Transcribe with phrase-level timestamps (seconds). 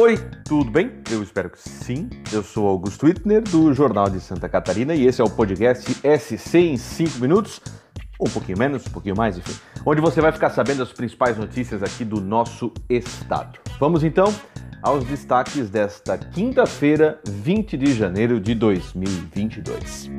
[0.00, 0.92] Oi, tudo bem?
[1.10, 2.08] Eu espero que sim.
[2.32, 6.56] Eu sou Augusto Wittner, do Jornal de Santa Catarina, e esse é o podcast SC
[6.56, 7.60] em 5 minutos,
[8.18, 9.52] um pouquinho menos, um pouquinho mais, enfim,
[9.84, 13.58] onde você vai ficar sabendo as principais notícias aqui do nosso estado.
[13.78, 14.34] Vamos então
[14.82, 20.10] aos destaques desta quinta-feira, 20 de janeiro de 2022.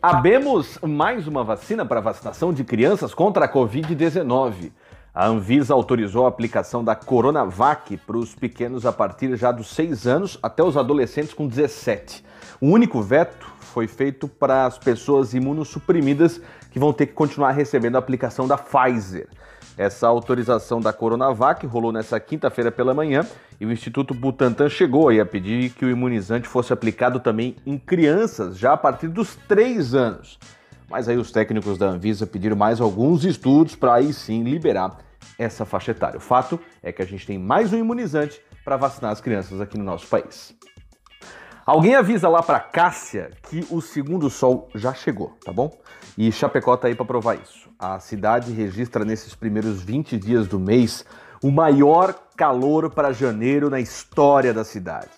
[0.00, 4.72] Abemos mais uma vacina para vacinação de crianças contra a Covid-19.
[5.16, 10.06] A Anvisa autorizou a aplicação da Coronavac para os pequenos a partir já dos 6
[10.06, 12.22] anos até os adolescentes com 17.
[12.60, 16.38] O único veto foi feito para as pessoas imunossuprimidas
[16.70, 19.26] que vão ter que continuar recebendo a aplicação da Pfizer.
[19.78, 23.24] Essa autorização da Coronavac rolou nessa quinta-feira pela manhã
[23.58, 28.58] e o Instituto Butantan chegou a pedir que o imunizante fosse aplicado também em crianças
[28.58, 30.38] já a partir dos 3 anos.
[30.90, 35.05] Mas aí os técnicos da Anvisa pediram mais alguns estudos para aí sim liberar
[35.38, 36.18] essa faixa etária.
[36.18, 39.78] O fato é que a gente tem mais um imunizante para vacinar as crianças aqui
[39.78, 40.54] no nosso país.
[41.64, 45.76] Alguém avisa lá para Cássia que o segundo sol já chegou, tá bom?
[46.16, 47.68] E Chapecó tá aí para provar isso.
[47.78, 51.04] A cidade registra nesses primeiros 20 dias do mês
[51.42, 55.10] o maior calor para janeiro na história da cidade.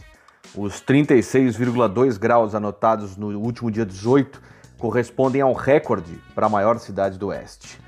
[0.57, 4.41] Os 36,2 graus anotados no último dia 18
[4.79, 7.79] correspondem ao recorde para a maior cidade do oeste.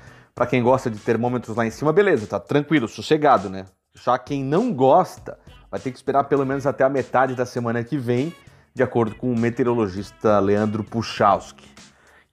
[0.41, 3.67] Para quem gosta de termômetros lá em cima, beleza, tá tranquilo, sossegado, né?
[3.93, 5.37] Já quem não gosta
[5.69, 8.33] vai ter que esperar pelo menos até a metade da semana que vem,
[8.73, 11.69] de acordo com o meteorologista Leandro Puchalski.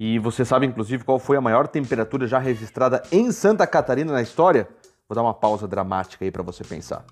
[0.01, 4.23] E você sabe, inclusive, qual foi a maior temperatura já registrada em Santa Catarina na
[4.23, 4.67] história?
[5.07, 7.05] Vou dar uma pausa dramática aí para você pensar.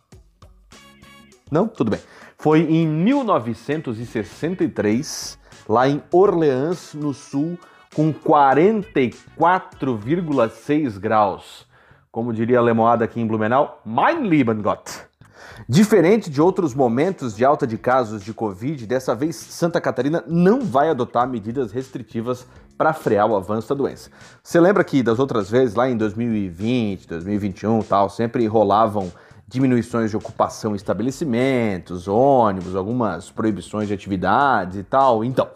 [1.50, 1.68] Não?
[1.68, 2.00] Tudo bem.
[2.38, 7.58] Foi em 1963, lá em Orleans, no sul,
[7.96, 11.64] com 44,6 graus.
[12.12, 15.00] Como diria a lemoada aqui em Blumenau, mein lieben Gott.
[15.66, 20.60] Diferente de outros momentos de alta de casos de Covid, dessa vez Santa Catarina não
[20.60, 22.46] vai adotar medidas restritivas
[22.76, 24.10] para frear o avanço da doença.
[24.42, 29.10] Você lembra que das outras vezes, lá em 2020, 2021 tal, sempre rolavam
[29.48, 35.24] diminuições de ocupação em estabelecimentos, ônibus, algumas proibições de atividades e tal.
[35.24, 35.48] Então,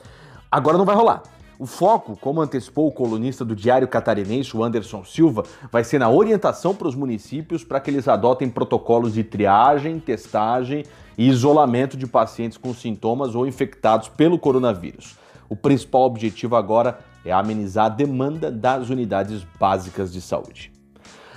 [0.50, 1.22] agora não vai rolar.
[1.60, 6.08] O foco, como antecipou o colunista do Diário Catarinense, o Anderson Silva, vai ser na
[6.08, 10.86] orientação para os municípios para que eles adotem protocolos de triagem, testagem
[11.18, 15.18] e isolamento de pacientes com sintomas ou infectados pelo coronavírus.
[15.50, 20.79] O principal objetivo agora é amenizar a demanda das unidades básicas de saúde.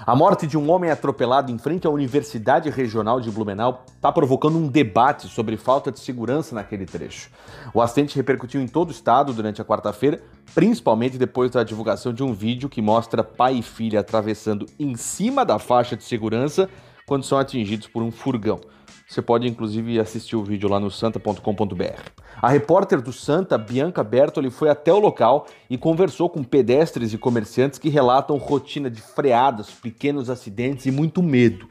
[0.06, 4.58] A morte de um homem atropelado em frente à Universidade Regional de Blumenau está provocando
[4.58, 7.30] um debate sobre falta de segurança naquele trecho.
[7.74, 10.22] O acidente repercutiu em todo o estado durante a quarta-feira,
[10.54, 15.46] principalmente depois da divulgação de um vídeo que mostra pai e filha atravessando em cima
[15.46, 16.70] da faixa de segurança
[17.06, 18.60] quando são atingidos por um furgão.
[19.08, 22.02] Você pode inclusive assistir o vídeo lá no santa.com.br.
[22.42, 27.18] A repórter do Santa, Bianca Bertoli, foi até o local e conversou com pedestres e
[27.18, 31.70] comerciantes que relatam rotina de freadas, pequenos acidentes e muito medo.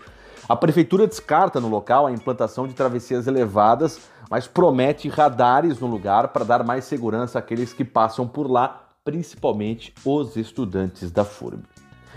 [0.49, 4.01] A prefeitura descarta no local a implantação de travessias elevadas,
[4.31, 9.95] mas promete radares no lugar para dar mais segurança àqueles que passam por lá, principalmente
[10.05, 11.72] os estudantes da FURB.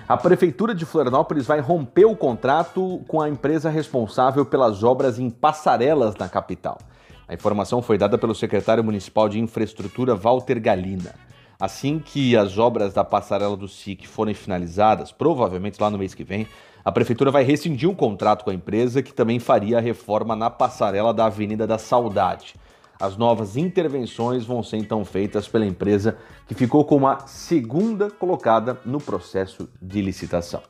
[0.07, 5.31] A Prefeitura de Florianópolis vai romper o contrato com a empresa responsável pelas obras em
[5.31, 6.77] passarelas na capital.
[7.27, 11.15] A informação foi dada pelo secretário municipal de infraestrutura Walter Galina.
[11.59, 16.23] Assim que as obras da passarela do SIC forem finalizadas, provavelmente lá no mês que
[16.23, 16.47] vem,
[16.83, 20.51] a prefeitura vai rescindir um contrato com a empresa que também faria a reforma na
[20.51, 22.53] passarela da Avenida da Saudade.
[22.99, 26.17] As novas intervenções vão ser então feitas pela empresa
[26.47, 30.61] que ficou como a segunda colocada no processo de licitação.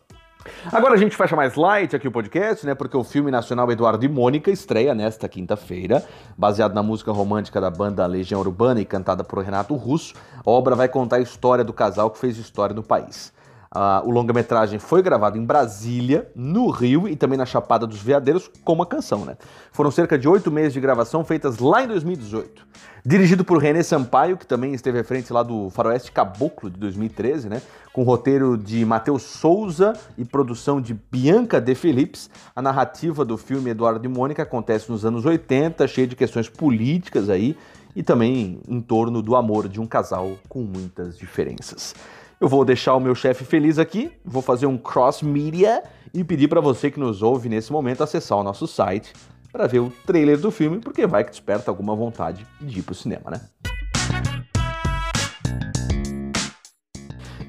[0.72, 2.76] Agora a gente fecha mais light aqui o podcast, né?
[2.76, 6.04] Porque o filme nacional Eduardo e Mônica estreia nesta quinta-feira,
[6.38, 10.14] baseado na música romântica da banda Legião Urbana e cantada por Renato Russo.
[10.46, 13.34] A obra vai contar a história do casal que fez história no país.
[13.74, 18.50] Uh, o longa-metragem foi gravado em Brasília, no Rio e também na Chapada dos Veadeiros,
[18.64, 19.38] como a canção, né?
[19.72, 22.66] Foram cerca de oito meses de gravação feitas lá em 2018.
[23.06, 27.50] Dirigido por René Sampaio, que também esteve à frente lá do Faroeste Caboclo de 2013,
[27.50, 27.62] né?
[27.94, 33.70] Com roteiro de Matheus Souza e produção de Bianca De Phillips, a narrativa do filme
[33.70, 37.56] Eduardo e Mônica acontece nos anos 80, cheia de questões políticas aí
[37.96, 41.94] e também em torno do amor de um casal com muitas diferenças.
[42.40, 45.84] Eu vou deixar o meu chefe feliz aqui, vou fazer um cross media
[46.14, 49.14] e pedir para você que nos ouve nesse momento acessar o nosso site
[49.52, 52.94] para ver o trailer do filme, porque vai que desperta alguma vontade de ir pro
[52.94, 53.75] cinema, né?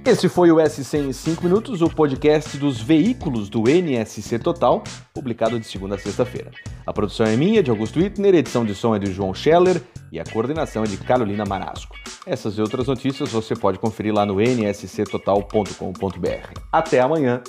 [0.06, 5.58] Esse foi o SC em 5 minutos, o podcast dos veículos do NSC Total, publicado
[5.58, 6.52] de segunda a sexta-feira.
[6.86, 9.82] A produção é minha, de Augusto Wittner, a edição de som é de João Scheller
[10.12, 11.96] e a coordenação é de Carolina Marasco.
[12.24, 16.60] Essas e outras notícias você pode conferir lá no nsctotal.com.br.
[16.70, 17.42] Até amanhã